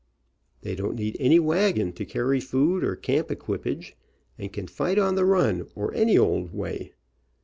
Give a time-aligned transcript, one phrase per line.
[0.63, 3.95] They don't need any wagon to carry food or camp equipage,
[4.35, 6.93] and can fight on the run, or any old way.